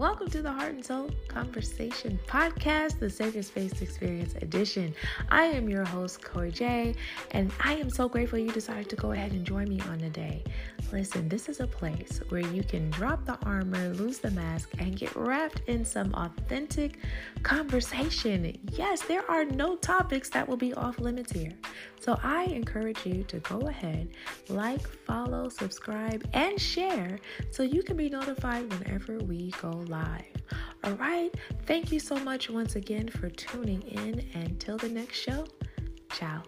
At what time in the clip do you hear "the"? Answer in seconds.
0.40-0.50, 3.00-3.10, 9.98-10.08, 13.26-13.36, 14.20-14.30, 34.78-34.88